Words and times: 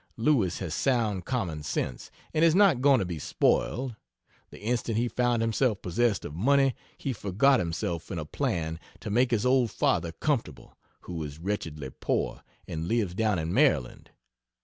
Lewis 0.17 0.57
has 0.57 0.73
sound 0.73 1.25
common 1.25 1.61
sense, 1.61 2.09
and 2.33 2.43
is 2.43 2.55
not 2.55 2.81
going 2.81 2.97
to 2.97 3.05
be 3.05 3.19
spoiled. 3.19 3.95
The 4.49 4.59
instant 4.59 4.97
he 4.97 5.07
found 5.07 5.43
himself 5.43 5.79
possessed 5.83 6.25
of 6.25 6.33
money, 6.33 6.73
he 6.97 7.13
forgot 7.13 7.59
himself 7.59 8.09
in 8.09 8.17
a 8.17 8.25
plan 8.25 8.79
to 9.01 9.11
make 9.11 9.29
his 9.29 9.45
old 9.45 9.69
father 9.69 10.11
comfortable, 10.11 10.75
who 11.01 11.21
is 11.21 11.37
wretchedly 11.37 11.91
poor 11.91 12.41
and 12.67 12.87
lives 12.87 13.13
down 13.13 13.37
in 13.37 13.53
Maryland. 13.53 14.09